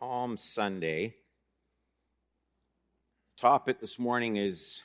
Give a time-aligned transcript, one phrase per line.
[0.00, 1.14] Palm Sunday.
[3.36, 4.80] Topic this morning is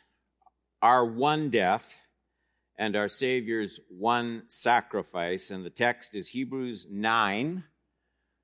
[0.81, 2.01] our one death
[2.77, 5.51] and our Savior's one sacrifice.
[5.51, 7.63] And the text is Hebrews 9,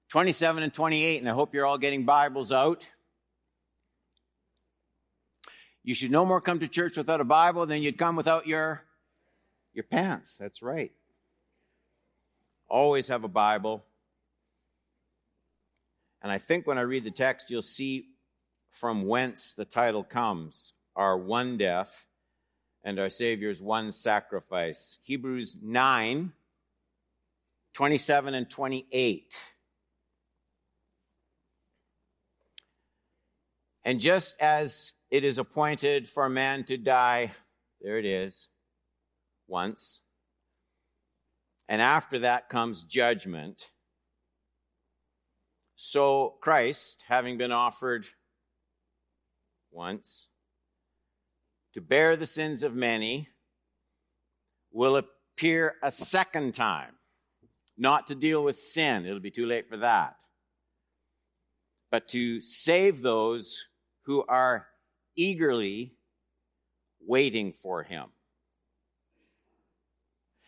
[0.07, 1.19] 27 and 28.
[1.19, 2.87] And I hope you're all getting Bibles out.
[5.83, 8.81] You should no more come to church without a Bible than you'd come without your,
[9.73, 10.37] your pants.
[10.37, 10.93] That's right.
[12.69, 13.83] Always have a Bible.
[16.21, 18.05] And I think when I read the text, you'll see
[18.69, 22.05] from whence the title comes our one death
[22.83, 24.97] and our Savior's one sacrifice.
[25.03, 26.33] Hebrews 9,
[27.73, 29.45] 27 and 28.
[33.83, 37.31] And just as it is appointed for man to die,
[37.81, 38.47] there it is,
[39.47, 40.01] once,
[41.67, 43.71] and after that comes judgment
[45.83, 48.05] so Christ, having been offered
[49.71, 50.27] once
[51.73, 53.29] to bear the sins of many,
[54.71, 56.93] will appear a second time,
[57.79, 60.17] not to deal with sin, it'll be too late for that,
[61.89, 63.65] but to save those
[64.03, 64.67] who are
[65.15, 65.95] eagerly
[67.03, 68.05] waiting for him.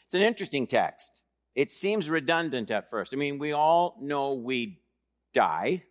[0.05, 1.23] It's an interesting text.
[1.55, 3.15] It seems redundant at first.
[3.15, 4.82] I mean, we all know we
[5.33, 5.83] die.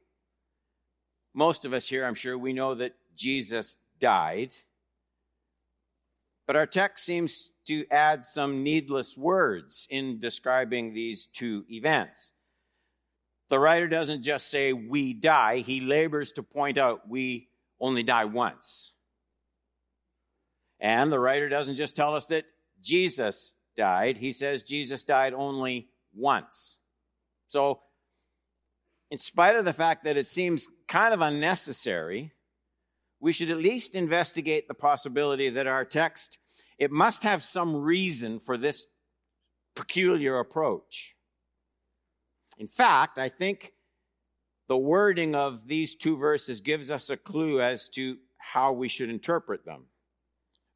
[1.34, 4.54] Most of us here, I'm sure, we know that Jesus died.
[6.46, 12.32] But our text seems to add some needless words in describing these two events.
[13.48, 17.48] The writer doesn't just say we die, he labors to point out we
[17.80, 18.92] only die once.
[20.80, 22.44] And the writer doesn't just tell us that
[22.82, 26.78] Jesus died, he says Jesus died only once.
[27.46, 27.80] So
[29.12, 32.32] in spite of the fact that it seems kind of unnecessary,
[33.20, 36.38] we should at least investigate the possibility that our text
[36.78, 38.86] it must have some reason for this
[39.76, 41.14] peculiar approach.
[42.56, 43.74] In fact, I think
[44.66, 49.10] the wording of these two verses gives us a clue as to how we should
[49.10, 49.88] interpret them.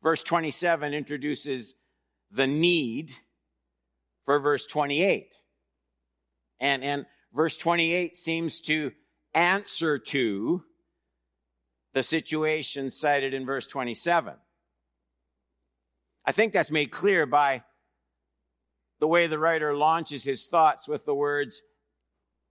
[0.03, 1.75] Verse 27 introduces
[2.31, 3.13] the need
[4.27, 5.35] for verse 28.
[6.61, 8.93] And, and verse 28 seems to
[9.35, 10.65] answer to
[11.93, 14.35] the situation cited in verse 27.
[16.25, 17.63] I think that's made clear by
[18.99, 21.61] the way the writer launches his thoughts with the words,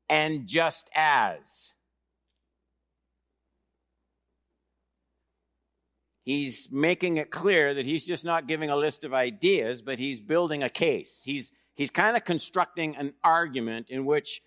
[0.08, 1.74] and just as.
[6.24, 10.20] He's making it clear that he's just not giving a list of ideas, but he's
[10.20, 11.22] building a case.
[11.24, 14.42] He's, he's kind of constructing an argument in which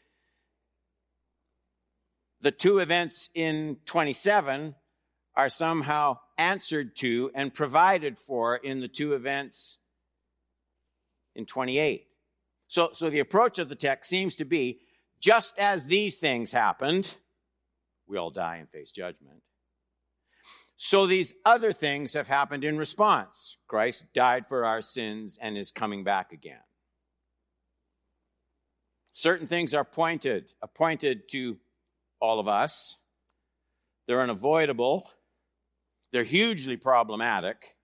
[2.40, 4.74] the two events in 27
[5.34, 9.78] are somehow answered to and provided for in the two events
[11.34, 12.06] in 28.
[12.68, 14.80] So, so the approach of the text seems to be
[15.20, 17.16] just as these things happened,
[18.06, 19.42] we all die and face judgment.
[20.76, 23.56] So these other things have happened in response.
[23.66, 26.60] Christ died for our sins and is coming back again.
[29.12, 31.58] Certain things are pointed, appointed to
[32.20, 32.96] all of us.
[34.06, 35.08] They're unavoidable.
[36.12, 37.76] They're hugely problematic.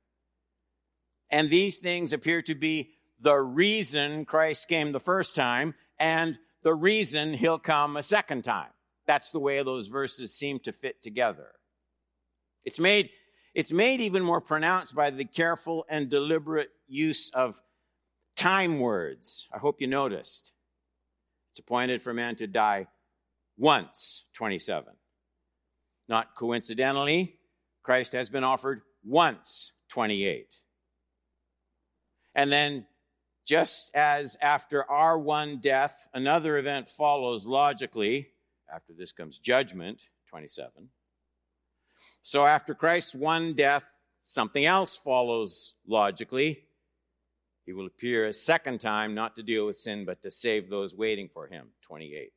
[1.30, 2.90] And these things appear to be
[3.20, 8.70] the reason Christ came the first time and the reason he'll come a second time.
[9.06, 11.48] That's the way those verses seem to fit together.
[12.64, 13.10] It's made,
[13.54, 17.60] it's made even more pronounced by the careful and deliberate use of
[18.36, 19.46] time words.
[19.52, 20.52] I hope you noticed.
[21.50, 22.86] It's appointed for man to die
[23.56, 24.94] once, 27.
[26.08, 27.38] Not coincidentally,
[27.82, 30.46] Christ has been offered once, 28.
[32.34, 32.86] And then,
[33.46, 38.30] just as after our one death, another event follows logically,
[38.72, 40.88] after this comes judgment, 27.
[42.22, 43.84] So after Christ's one death,
[44.24, 46.64] something else follows logically.
[47.66, 50.94] He will appear a second time, not to deal with sin, but to save those
[50.96, 52.32] waiting for him, 28.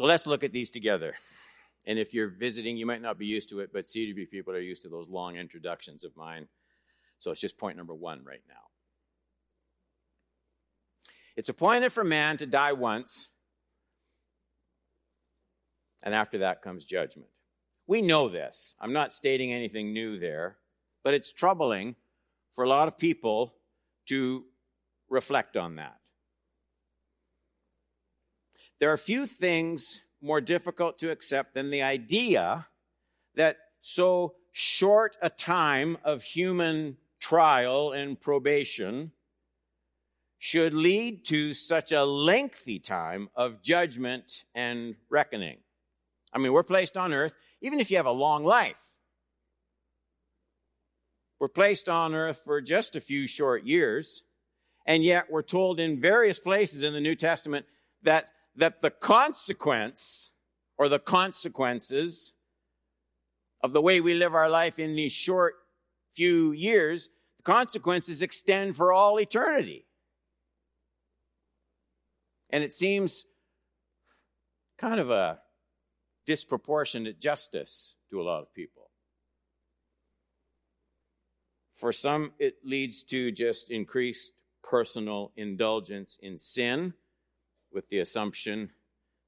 [0.00, 1.12] So let's look at these together.
[1.84, 4.58] And if you're visiting, you might not be used to it, but CW people are
[4.58, 6.48] used to those long introductions of mine.
[7.18, 8.54] So it's just point number one right now.
[11.36, 13.28] It's appointed for man to die once,
[16.02, 17.28] and after that comes judgment.
[17.86, 18.74] We know this.
[18.80, 20.56] I'm not stating anything new there,
[21.04, 21.94] but it's troubling
[22.52, 23.52] for a lot of people
[24.06, 24.46] to
[25.10, 25.99] reflect on that.
[28.80, 32.66] There are few things more difficult to accept than the idea
[33.36, 39.12] that so short a time of human trial and probation
[40.38, 45.58] should lead to such a lengthy time of judgment and reckoning.
[46.32, 48.80] I mean, we're placed on earth, even if you have a long life.
[51.38, 54.22] We're placed on earth for just a few short years,
[54.86, 57.66] and yet we're told in various places in the New Testament
[58.02, 60.32] that, that the consequence
[60.78, 62.32] or the consequences
[63.62, 65.54] of the way we live our life in these short
[66.12, 69.86] few years, the consequences extend for all eternity.
[72.50, 73.26] And it seems
[74.78, 75.38] kind of a
[76.26, 78.90] disproportionate justice to a lot of people.
[81.74, 84.32] For some, it leads to just increased
[84.62, 86.94] personal indulgence in sin
[87.72, 88.70] with the assumption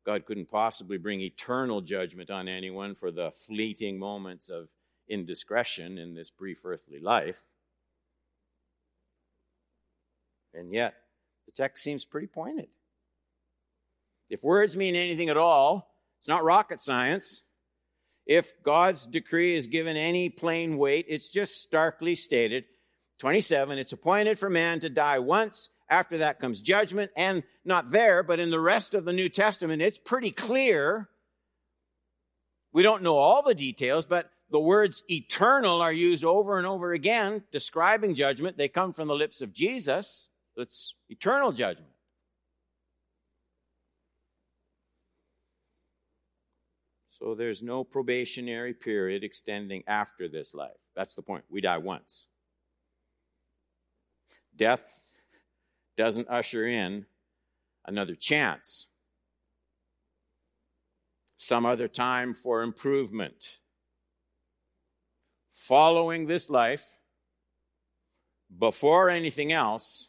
[0.05, 4.69] God couldn't possibly bring eternal judgment on anyone for the fleeting moments of
[5.09, 7.47] indiscretion in this brief earthly life.
[10.55, 10.95] And yet,
[11.47, 12.69] the text seems pretty pointed.
[14.29, 17.43] If words mean anything at all, it's not rocket science.
[18.27, 22.65] If God's decree is given any plain weight, it's just starkly stated.
[23.19, 25.71] 27, it's appointed for man to die once.
[25.89, 27.11] After that comes judgment.
[27.17, 31.09] And not there, but in the rest of the New Testament, it's pretty clear.
[32.73, 36.93] We don't know all the details, but the words eternal are used over and over
[36.93, 38.57] again describing judgment.
[38.57, 40.29] They come from the lips of Jesus.
[40.57, 41.89] It's eternal judgment.
[47.11, 50.71] So there's no probationary period extending after this life.
[50.97, 51.45] That's the point.
[51.49, 52.27] We die once.
[54.57, 55.02] Death
[55.97, 57.07] doesn't usher in
[57.85, 58.87] another chance,
[61.37, 63.59] some other time for improvement.
[65.51, 66.97] Following this life,
[68.59, 70.09] before anything else,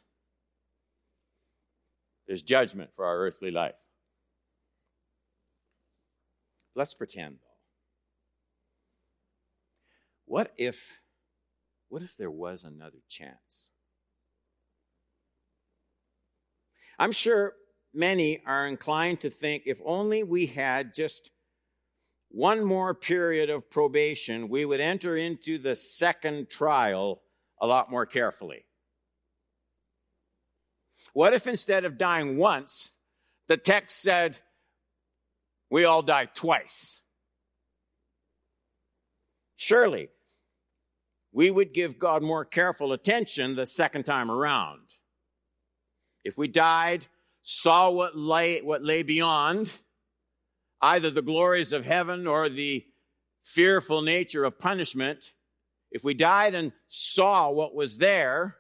[2.27, 3.89] there's judgment for our earthly life.
[6.75, 7.47] Let's pretend, though.
[10.25, 11.01] What if,
[11.89, 13.69] what if there was another chance?
[16.97, 17.53] I'm sure
[17.93, 21.31] many are inclined to think if only we had just
[22.29, 27.21] one more period of probation, we would enter into the second trial
[27.61, 28.65] a lot more carefully.
[31.13, 32.91] What if instead of dying once,
[33.47, 34.39] the text said,
[35.69, 37.01] we all die twice.
[39.55, 40.09] Surely,
[41.31, 44.81] we would give God more careful attention the second time around.
[46.23, 47.07] If we died,
[47.41, 49.73] saw what lay, what lay beyond,
[50.81, 52.85] either the glories of heaven or the
[53.41, 55.33] fearful nature of punishment,
[55.91, 58.57] if we died and saw what was there,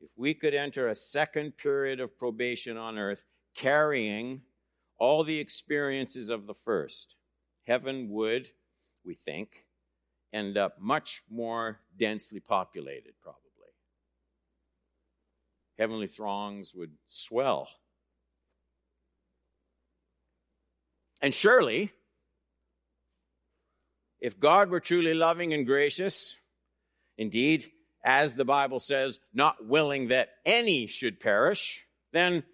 [0.00, 3.24] if we could enter a second period of probation on earth
[3.54, 4.42] carrying
[4.98, 7.16] all the experiences of the first.
[7.66, 8.50] Heaven would,
[9.04, 9.65] we think,
[10.36, 13.42] end up much more densely populated, probably.
[15.78, 17.68] Heavenly throngs would swell.
[21.22, 21.92] And surely,
[24.20, 26.36] if God were truly loving and gracious,
[27.16, 27.70] indeed,
[28.04, 32.44] as the Bible says, not willing that any should perish, then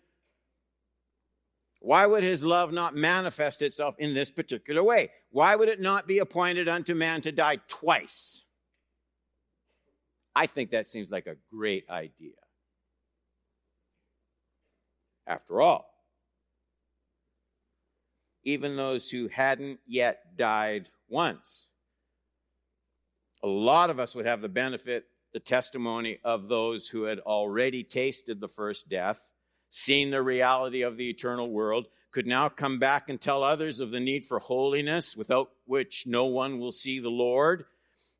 [1.83, 5.11] why would his love not manifest itself in this particular way?
[5.31, 8.43] Why would it not be appointed unto man to die twice?
[10.35, 12.37] I think that seems like a great idea.
[15.27, 15.87] After all,
[18.45, 21.67] even those who hadn't yet died once,
[23.43, 27.83] a lot of us would have the benefit the testimony of those who had already
[27.83, 29.27] tasted the first death,
[29.73, 33.91] seen the reality of the eternal world, could now come back and tell others of
[33.91, 37.65] the need for holiness without which no one will see the Lord.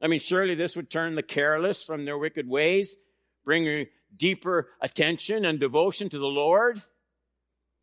[0.01, 2.97] I mean, surely this would turn the careless from their wicked ways,
[3.45, 6.81] bring deeper attention and devotion to the Lord.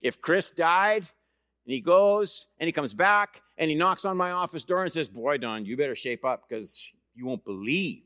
[0.01, 4.31] If Chris died and he goes and he comes back and he knocks on my
[4.31, 8.01] office door and says, Boy, Don, you better shape up because you won't believe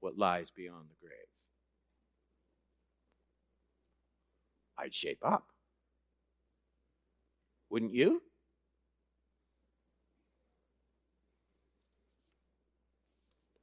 [0.00, 1.27] what lies beyond the grave.
[4.78, 5.48] I'd shape up.
[7.70, 8.22] Wouldn't you?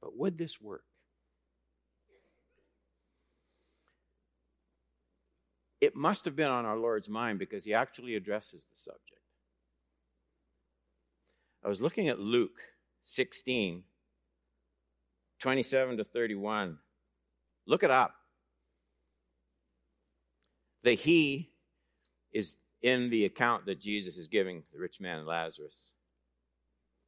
[0.00, 0.84] But would this work?
[5.86, 9.20] it must have been on our Lord's mind because he actually addresses the subject.
[11.64, 12.58] I was looking at Luke
[13.02, 13.84] 16,
[15.38, 16.78] 27 to 31.
[17.66, 18.15] Look it up.
[20.86, 21.50] The he
[22.32, 25.90] is in the account that Jesus is giving the rich man and Lazarus.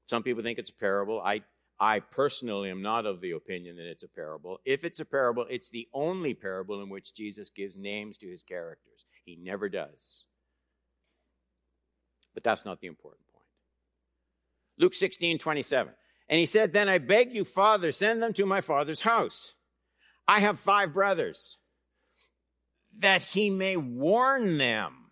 [0.09, 1.23] Some people think it's a parable.
[1.25, 1.43] I,
[1.79, 4.59] I personally am not of the opinion that it's a parable.
[4.65, 8.43] If it's a parable, it's the only parable in which Jesus gives names to his
[8.43, 9.05] characters.
[9.25, 10.27] He never does.
[12.35, 13.47] But that's not the important point.
[14.77, 15.93] Luke 16, 27.
[16.29, 19.55] And he said, Then I beg you, Father, send them to my father's house.
[20.27, 21.59] I have five brothers,
[22.99, 25.11] that he may warn them,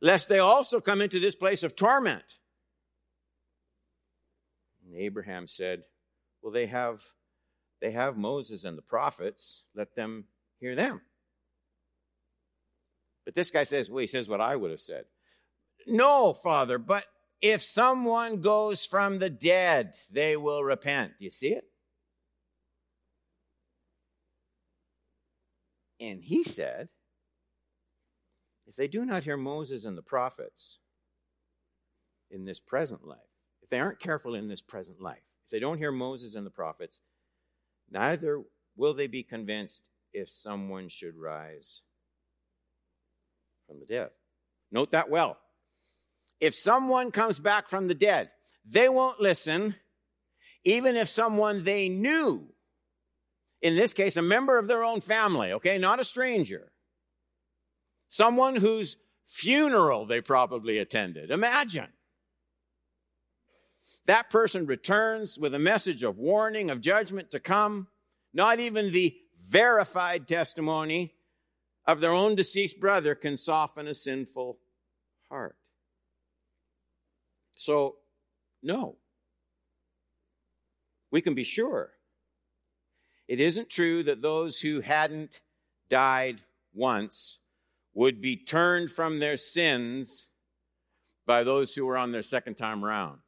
[0.00, 2.38] lest they also come into this place of torment.
[4.84, 5.82] And Abraham said,
[6.42, 7.02] Well, they have
[7.80, 9.64] they have Moses and the prophets.
[9.74, 10.24] Let them
[10.58, 11.02] hear them.
[13.24, 15.04] But this guy says, well, he says what I would have said.
[15.86, 17.04] No, Father, but
[17.40, 21.12] if someone goes from the dead, they will repent.
[21.18, 21.64] Do you see it?
[26.10, 26.90] And he said,
[28.66, 30.78] if they do not hear Moses and the prophets
[32.30, 33.18] in this present life,
[33.62, 36.50] if they aren't careful in this present life, if they don't hear Moses and the
[36.50, 37.00] prophets,
[37.90, 38.42] neither
[38.76, 41.80] will they be convinced if someone should rise
[43.66, 44.10] from the dead.
[44.70, 45.38] Note that well.
[46.38, 48.30] If someone comes back from the dead,
[48.66, 49.76] they won't listen,
[50.64, 52.53] even if someone they knew,
[53.64, 56.70] in this case, a member of their own family, okay, not a stranger,
[58.08, 61.30] someone whose funeral they probably attended.
[61.30, 61.88] Imagine.
[64.04, 67.88] That person returns with a message of warning, of judgment to come,
[68.34, 69.16] not even the
[69.48, 71.14] verified testimony
[71.86, 74.58] of their own deceased brother can soften a sinful
[75.30, 75.56] heart.
[77.52, 77.96] So,
[78.62, 78.98] no.
[81.10, 81.93] We can be sure.
[83.26, 85.40] It isn't true that those who hadn't
[85.88, 86.42] died
[86.74, 87.38] once
[87.94, 90.26] would be turned from their sins
[91.26, 93.18] by those who were on their second time around.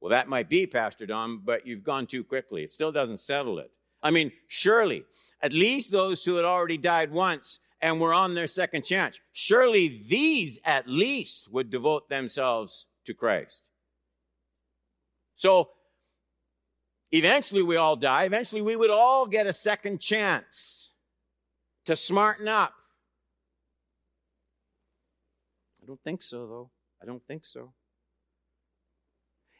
[0.00, 2.64] Well, that might be, Pastor Don, but you've gone too quickly.
[2.64, 3.70] It still doesn't settle it.
[4.02, 5.04] I mean, surely,
[5.40, 10.02] at least those who had already died once and were on their second chance, surely
[10.08, 13.62] these at least would devote themselves to Christ.
[15.34, 15.70] So,
[17.12, 18.24] eventually we all die.
[18.24, 20.90] Eventually we would all get a second chance
[21.84, 22.72] to smarten up.
[25.82, 26.70] I don't think so, though.
[27.02, 27.72] I don't think so.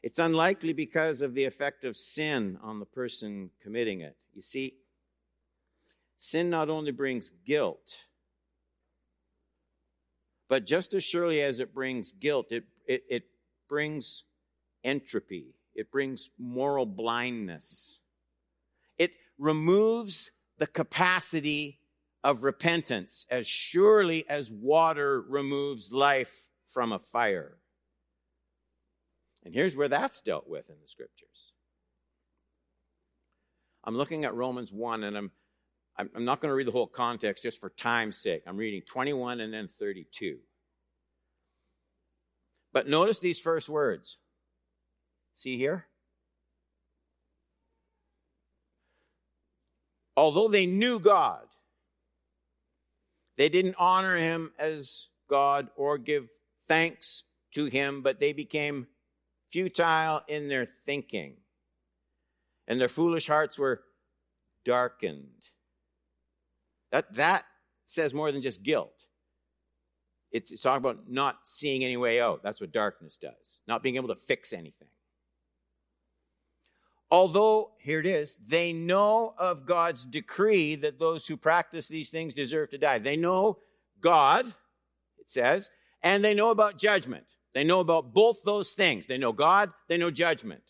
[0.03, 4.17] It's unlikely because of the effect of sin on the person committing it.
[4.35, 4.75] You see,
[6.17, 8.07] sin not only brings guilt,
[10.49, 13.23] but just as surely as it brings guilt, it, it, it
[13.69, 14.25] brings
[14.85, 18.01] entropy, it brings moral blindness.
[18.99, 21.81] It removes the capacity
[22.25, 27.57] of repentance as surely as water removes life from a fire.
[29.45, 31.53] And here's where that's dealt with in the scriptures.
[33.85, 35.31] I'm looking at Romans 1, and I'm,
[35.99, 38.43] I'm not going to read the whole context just for time's sake.
[38.47, 40.39] I'm reading 21 and then 32.
[42.73, 44.19] But notice these first words.
[45.43, 45.87] See here?
[50.17, 51.49] Although they knew God,
[53.37, 56.29] they didn't honor him as God or give
[56.69, 58.87] thanks to him, but they became
[59.51, 61.39] futile in their thinking,
[62.69, 63.83] and their foolish hearts were
[64.65, 65.49] darkened.
[66.93, 67.47] That, that
[67.85, 69.07] says more than just guilt.
[70.31, 72.45] It's, it's talking about not seeing any way out.
[72.45, 74.87] That's what darkness does, not being able to fix anything.
[77.13, 82.33] Although, here it is, they know of God's decree that those who practice these things
[82.33, 83.01] deserve to die.
[83.01, 83.59] They know
[84.01, 84.47] God,
[85.19, 85.71] it says,
[86.03, 87.27] and they know about judgment.
[87.53, 89.07] They know about both those things.
[89.07, 90.63] They know God, they know judgment.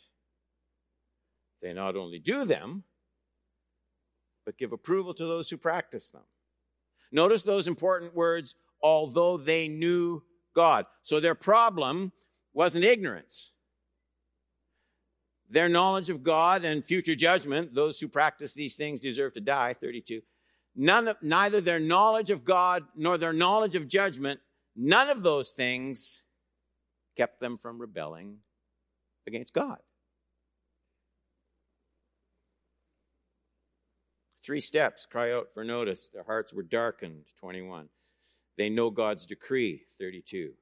[1.62, 2.82] They not only do them,
[4.44, 6.24] but give approval to those who practice them.
[7.12, 10.24] Notice those important words, although they knew
[10.56, 10.86] God.
[11.02, 12.10] So their problem
[12.52, 13.52] wasn't ignorance.
[15.52, 19.74] Their knowledge of God and future judgment, those who practice these things deserve to die,
[19.74, 20.22] 32.
[20.74, 24.40] None of, neither their knowledge of God nor their knowledge of judgment,
[24.74, 26.22] none of those things
[27.18, 28.38] kept them from rebelling
[29.26, 29.76] against God.
[34.42, 36.08] Three steps cry out for notice.
[36.08, 37.90] Their hearts were darkened, 21.
[38.56, 40.54] They know God's decree, 32.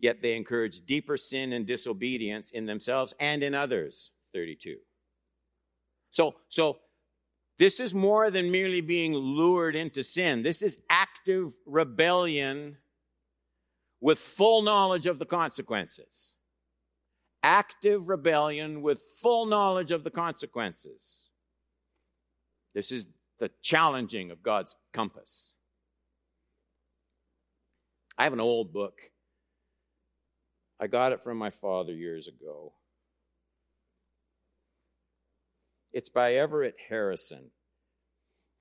[0.00, 4.76] Yet they encourage deeper sin and disobedience in themselves and in others, 32.
[6.10, 6.78] So, so
[7.58, 10.42] this is more than merely being lured into sin.
[10.42, 12.78] This is active rebellion
[14.00, 16.32] with full knowledge of the consequences.
[17.42, 21.28] Active rebellion with full knowledge of the consequences.
[22.74, 23.06] This is
[23.38, 25.52] the challenging of God's compass.
[28.16, 29.00] I have an old book.
[30.80, 32.72] I got it from my father years ago.
[35.92, 37.50] It's by Everett Harrison,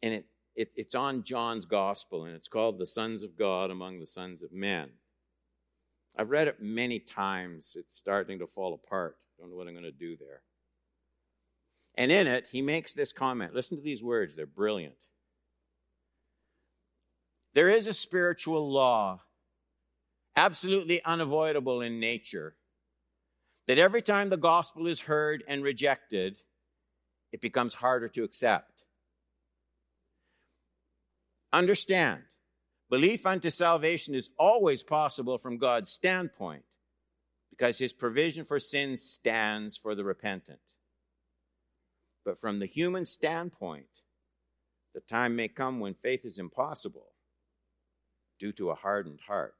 [0.03, 3.99] and it, it, it's on John's Gospel, and it's called The Sons of God Among
[3.99, 4.89] the Sons of Men.
[6.17, 7.77] I've read it many times.
[7.79, 9.15] It's starting to fall apart.
[9.39, 10.41] Don't know what I'm going to do there.
[11.95, 13.53] And in it, he makes this comment.
[13.53, 14.95] Listen to these words, they're brilliant.
[17.53, 19.21] There is a spiritual law,
[20.39, 22.55] absolutely unavoidable in nature,
[23.67, 26.39] that every time the gospel is heard and rejected,
[27.33, 28.71] it becomes harder to accept.
[31.51, 32.21] Understand,
[32.89, 36.63] belief unto salvation is always possible from God's standpoint
[37.49, 40.59] because his provision for sin stands for the repentant.
[42.23, 44.03] But from the human standpoint,
[44.93, 47.07] the time may come when faith is impossible
[48.39, 49.55] due to a hardened heart.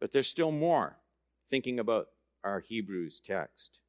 [0.00, 0.96] But there's still more
[1.48, 2.08] thinking about
[2.44, 3.80] our Hebrews text.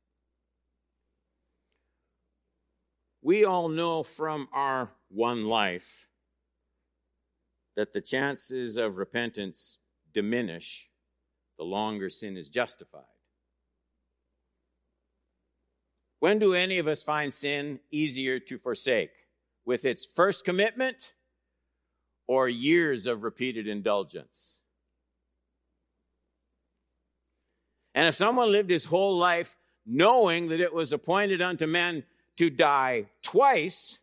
[3.21, 6.07] We all know from our one life
[7.75, 9.79] that the chances of repentance
[10.13, 10.89] diminish
[11.57, 13.03] the longer sin is justified.
[16.19, 19.11] When do any of us find sin easier to forsake?
[19.65, 21.13] With its first commitment
[22.27, 24.58] or years of repeated indulgence?
[27.99, 32.05] And if someone lived his whole life knowing that it was appointed unto men
[32.37, 33.97] to die twice,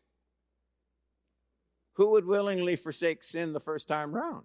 [1.95, 4.45] who would willingly forsake sin the first time round?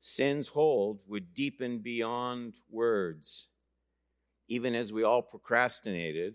[0.00, 3.46] Sin's hold would deepen beyond words,
[4.48, 6.34] even as we all procrastinated,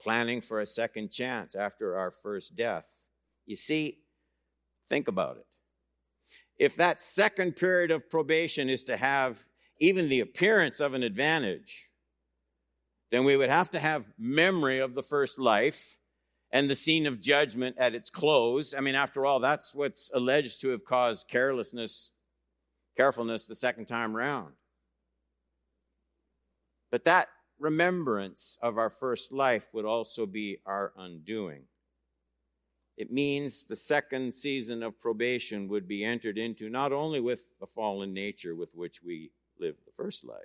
[0.00, 2.88] planning for a second chance after our first death.
[3.44, 4.01] You see,
[4.92, 5.46] Think about it.
[6.58, 9.42] If that second period of probation is to have
[9.80, 11.88] even the appearance of an advantage,
[13.10, 15.96] then we would have to have memory of the first life
[16.50, 18.74] and the scene of judgment at its close.
[18.74, 22.12] I mean, after all, that's what's alleged to have caused carelessness,
[22.94, 24.52] carefulness the second time round.
[26.90, 27.28] But that
[27.58, 31.62] remembrance of our first life would also be our undoing.
[32.96, 37.66] It means the second season of probation would be entered into not only with the
[37.66, 40.36] fallen nature with which we lived the first life,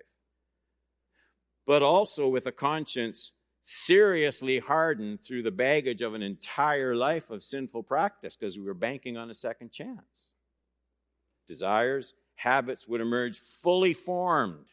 [1.65, 7.43] but also with a conscience seriously hardened through the baggage of an entire life of
[7.43, 10.31] sinful practice because we were banking on a second chance.
[11.47, 14.67] Desires, habits would emerge fully formed.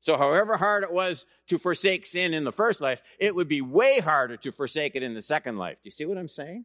[0.00, 3.60] So, however hard it was to forsake sin in the first life, it would be
[3.60, 5.78] way harder to forsake it in the second life.
[5.82, 6.64] Do you see what I'm saying?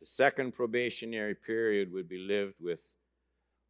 [0.00, 2.80] The second probationary period would be lived with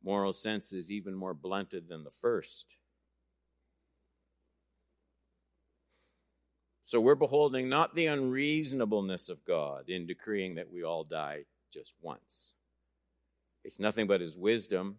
[0.04, 2.66] moral senses even more blunted than the first.
[6.84, 11.94] So we're beholding not the unreasonableness of God in decreeing that we all die just
[12.00, 12.52] once.
[13.66, 14.98] It's nothing but His wisdom,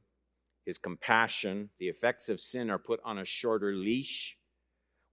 [0.65, 1.69] His compassion.
[1.79, 4.37] The effects of sin are put on a shorter leash.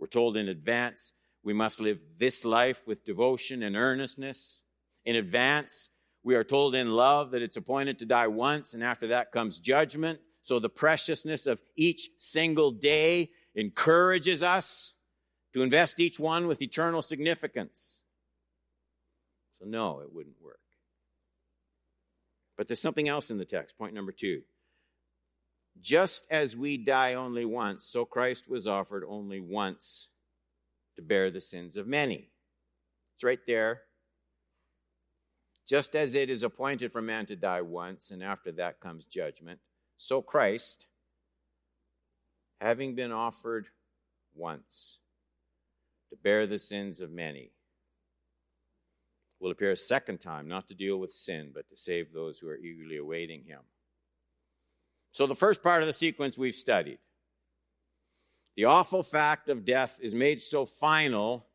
[0.01, 1.13] We're told in advance
[1.45, 4.63] we must live this life with devotion and earnestness.
[5.05, 5.91] In advance,
[6.25, 9.59] we are told in love that it's appointed to die once, and after that comes
[9.59, 10.19] judgment.
[10.43, 14.95] So the preciousness of each single day encourages us
[15.53, 18.03] to invest each one with eternal significance.
[19.59, 20.59] So, no, it wouldn't work.
[22.65, 23.77] But there's something else in the text.
[23.77, 24.41] Point number two.
[25.83, 30.09] Just as we die only once, so Christ was offered only once
[30.97, 32.31] to bear the sins of many.
[33.15, 33.83] It's right there
[35.69, 39.61] just as it is appointed for man to die once, and after that comes judgment,
[39.99, 40.87] so Christ,
[42.63, 43.67] having been offered
[44.35, 45.01] once
[46.09, 47.51] to bear the sins of many,
[49.45, 52.49] will appear a second time, not to deal with sin, but to save those who
[52.49, 53.61] are eagerly awaiting him.
[55.13, 56.99] So, the first part of the sequence we've studied.
[58.57, 61.47] The awful fact of death is made so final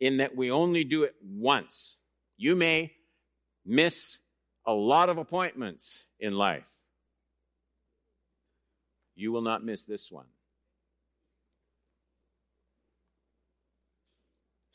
[0.00, 1.94] in that we only do it once.
[2.36, 2.92] You may
[3.64, 4.18] miss
[4.66, 6.68] a lot of appointments in life.
[9.14, 10.26] You will not miss this one.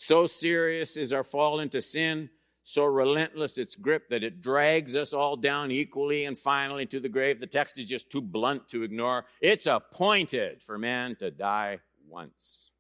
[0.08, 2.30] So serious is our fall into sin,
[2.64, 7.10] so relentless its grip that it drags us all down equally and finally to the
[7.10, 7.42] grave.
[7.42, 9.26] The text is just too blunt to ignore.
[9.42, 12.72] It's appointed for man to die once.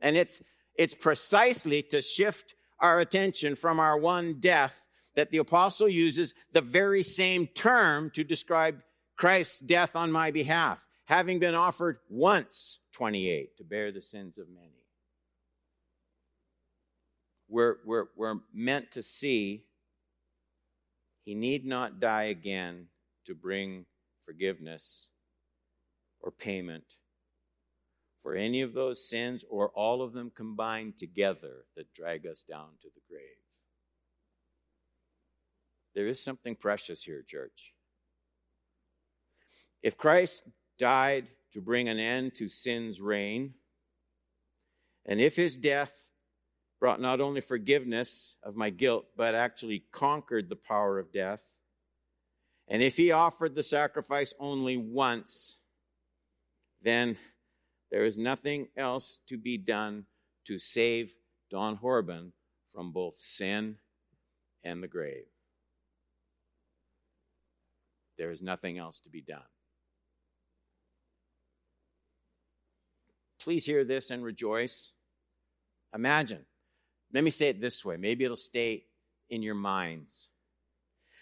[0.00, 0.40] And it's,
[0.76, 6.62] it's precisely to shift our attention from our one death that the apostle uses the
[6.62, 8.80] very same term to describe
[9.18, 14.48] Christ's death on my behalf, having been offered once, 28, to bear the sins of
[14.48, 14.77] many
[17.48, 19.64] we're, we're, we're meant to see
[21.24, 22.86] he need not die again
[23.26, 23.86] to bring
[24.24, 25.08] forgiveness
[26.20, 26.84] or payment
[28.22, 32.68] for any of those sins or all of them combined together that drag us down
[32.82, 33.24] to the grave.
[35.94, 37.74] There is something precious here, church.
[39.82, 43.54] If Christ died to bring an end to sin's reign,
[45.06, 46.07] and if his death
[46.80, 51.42] brought not only forgiveness of my guilt, but actually conquered the power of death.
[52.68, 55.56] And if he offered the sacrifice only once,
[56.82, 57.16] then
[57.90, 60.04] there is nothing else to be done
[60.44, 61.14] to save
[61.50, 62.32] Don Horban
[62.72, 63.76] from both sin
[64.62, 65.24] and the grave.
[68.18, 69.40] There is nothing else to be done.
[73.40, 74.92] Please hear this and rejoice.
[75.94, 76.44] Imagine
[77.12, 77.96] let me say it this way.
[77.96, 78.84] Maybe it'll stay
[79.30, 80.28] in your minds.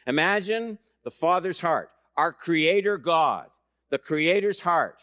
[0.06, 3.48] Imagine the Father's heart, our Creator God,
[3.90, 5.02] the Creator's heart,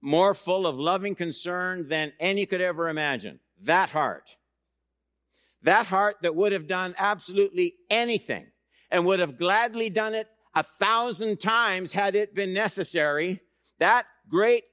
[0.00, 3.40] more full of loving concern than any could ever imagine.
[3.62, 4.36] That heart.
[5.62, 8.46] That heart that would have done absolutely anything
[8.90, 13.40] and would have gladly done it a thousand times had it been necessary.
[13.78, 14.64] That great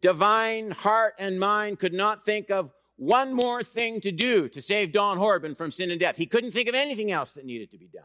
[0.00, 4.92] divine heart and mind could not think of one more thing to do to save
[4.92, 6.16] Don Horban from sin and death.
[6.16, 8.04] He couldn't think of anything else that needed to be done.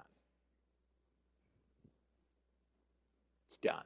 [3.45, 3.83] It's done.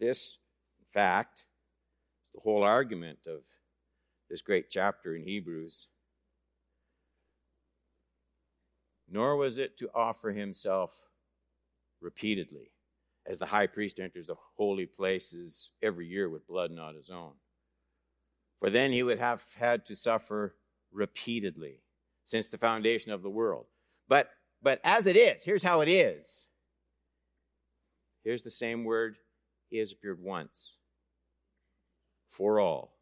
[0.00, 0.38] This,
[0.80, 1.44] in fact,
[2.24, 3.42] is the whole argument of
[4.28, 5.86] this great chapter in Hebrews.
[9.08, 11.00] Nor was it to offer himself
[12.00, 12.71] repeatedly
[13.26, 17.32] as the high priest enters the holy places every year with blood not his own.
[18.58, 20.56] For then he would have had to suffer
[20.92, 21.82] repeatedly
[22.24, 23.66] since the foundation of the world.
[24.08, 24.30] But,
[24.62, 26.46] but as it is, here's how it is.
[28.24, 29.16] Here's the same word
[29.68, 30.78] he has appeared once
[32.28, 32.92] for all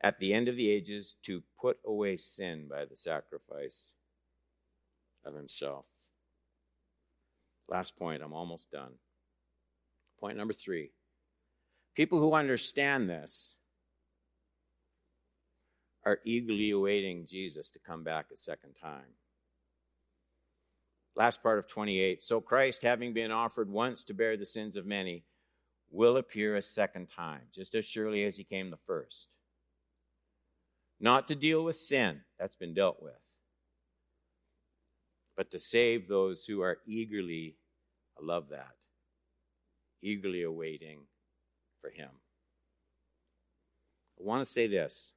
[0.00, 3.94] at the end of the ages to put away sin by the sacrifice
[5.24, 5.86] of himself.
[7.68, 8.92] Last point, I'm almost done.
[10.20, 10.90] Point number three
[11.94, 13.54] people who understand this
[16.04, 19.14] are eagerly awaiting Jesus to come back a second time.
[21.16, 22.22] Last part of 28.
[22.22, 25.24] So Christ, having been offered once to bear the sins of many,
[25.90, 29.28] will appear a second time, just as surely as he came the first.
[31.00, 33.22] Not to deal with sin, that's been dealt with,
[35.36, 37.56] but to save those who are eagerly,
[38.18, 38.74] I love that,
[40.02, 41.00] eagerly awaiting
[41.80, 42.10] for Him.
[44.18, 45.12] I want to say this.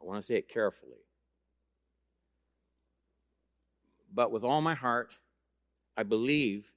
[0.00, 1.04] I want to say it carefully.
[4.12, 5.14] But with all my heart,
[5.96, 6.70] I believe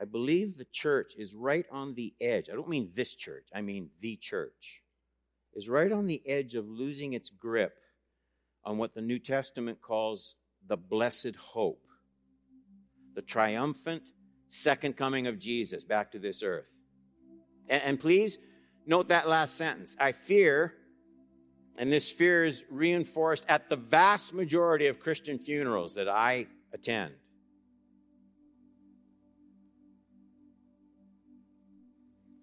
[0.00, 2.48] I believe the church is right on the edge.
[2.48, 4.82] I don't mean this church, I mean the church.
[5.52, 7.74] Is right on the edge of losing its grip
[8.64, 10.34] on what the New Testament calls
[10.66, 11.84] the blessed hope,
[13.14, 14.02] the triumphant
[14.48, 16.66] second coming of Jesus back to this earth.
[17.68, 18.38] And, and please
[18.86, 19.96] note that last sentence.
[19.98, 20.74] I fear,
[21.78, 27.14] and this fear is reinforced at the vast majority of Christian funerals that I attend.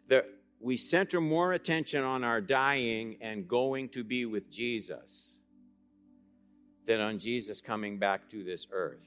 [0.08, 0.26] That
[0.60, 5.38] we center more attention on our dying and going to be with Jesus
[6.88, 9.06] than on Jesus coming back to this earth.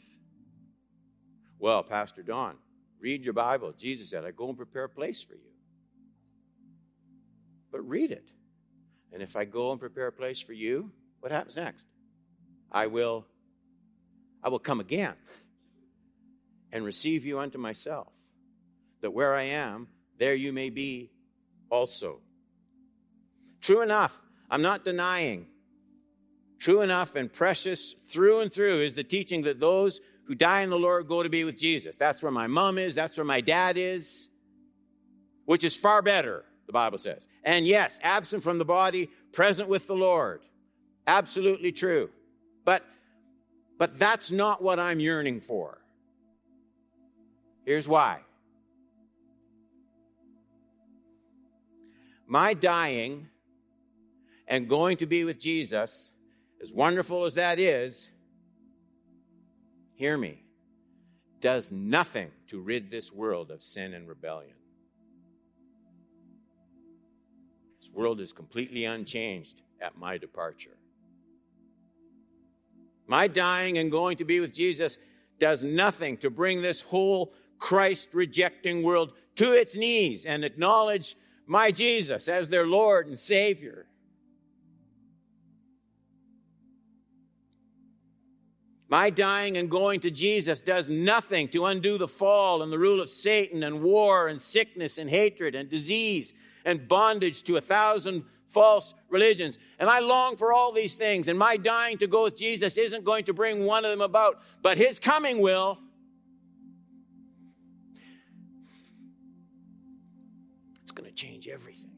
[1.59, 2.57] Well, Pastor Don,
[3.01, 3.73] read your Bible.
[3.77, 5.51] Jesus said, I go and prepare a place for you.
[7.73, 8.29] But read it.
[9.13, 11.87] And if I go and prepare a place for you, what happens next?
[12.71, 13.27] I will
[14.43, 15.15] I will come again
[16.73, 18.09] and receive you unto myself,
[19.03, 19.89] that where I am,
[20.19, 21.11] there you may be
[21.71, 22.21] also.
[23.61, 24.19] True enough,
[24.51, 25.47] I'm not denying.
[26.61, 30.71] True enough and precious through and through is the teaching that those who die in
[30.71, 31.97] the Lord go to be with Jesus.
[31.97, 34.29] That's where my mom is, that's where my dad is,
[35.47, 37.27] which is far better, the Bible says.
[37.43, 40.43] And yes, absent from the body, present with the Lord.
[41.07, 42.11] Absolutely true.
[42.65, 42.85] But
[43.79, 45.79] but that's not what I'm yearning for.
[47.65, 48.19] Here's why.
[52.27, 53.29] My dying
[54.47, 56.11] and going to be with Jesus,
[56.61, 58.11] as wonderful as that is,
[59.95, 60.45] hear me,
[61.41, 64.55] does nothing to rid this world of sin and rebellion.
[67.81, 70.77] This world is completely unchanged at my departure.
[73.07, 74.99] My dying and going to be with Jesus
[75.39, 81.71] does nothing to bring this whole Christ rejecting world to its knees and acknowledge my
[81.71, 83.87] Jesus as their Lord and Savior.
[88.91, 93.01] My dying and going to Jesus does nothing to undo the fall and the rule
[93.01, 98.25] of Satan and war and sickness and hatred and disease and bondage to a thousand
[98.49, 99.59] false religions.
[99.79, 103.05] And I long for all these things, and my dying to go with Jesus isn't
[103.05, 105.79] going to bring one of them about, but his coming will.
[110.83, 111.93] It's going to change everything.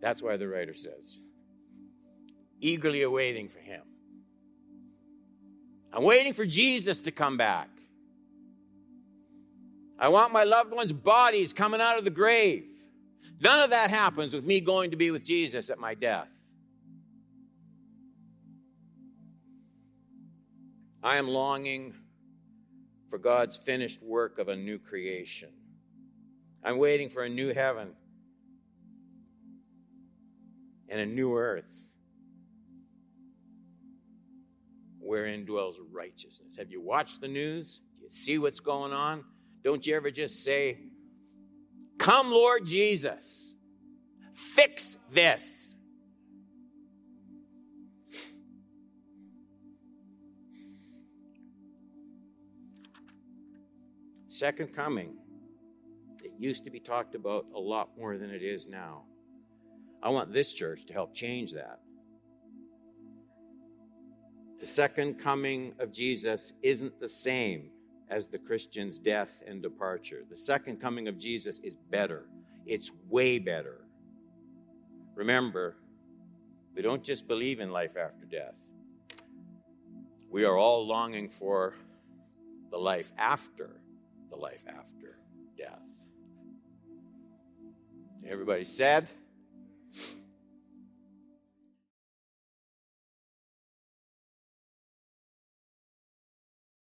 [0.00, 1.20] That's why the writer says,
[2.60, 3.82] eagerly awaiting for him.
[5.92, 7.68] I'm waiting for Jesus to come back.
[9.98, 12.64] I want my loved ones' bodies coming out of the grave.
[13.40, 16.28] None of that happens with me going to be with Jesus at my death.
[21.02, 21.94] I am longing
[23.08, 25.50] for God's finished work of a new creation.
[26.62, 27.88] I'm waiting for a new heaven
[30.88, 31.85] and a new earth
[35.06, 36.56] wherein dwells righteousness.
[36.56, 37.80] Have you watched the news?
[37.98, 39.24] Do you see what's going on?
[39.64, 40.78] Don't you ever just say,
[41.98, 43.54] Come, Lord Jesus,
[44.34, 45.76] fix this.
[54.26, 55.16] Second coming,
[56.22, 59.04] it used to be talked about a lot more than it is now.
[60.02, 61.80] I want this church to help change that.
[64.60, 67.70] The second coming of Jesus isn't the same
[68.08, 70.24] as the Christian's death and departure.
[70.30, 72.26] The second coming of Jesus is better,
[72.64, 73.82] it's way better.
[75.14, 75.76] Remember,
[76.74, 78.56] we don't just believe in life after death,
[80.30, 81.74] we are all longing for
[82.70, 83.80] the life after
[84.30, 85.18] the life after
[85.56, 85.80] death.
[88.28, 89.10] Everybody said?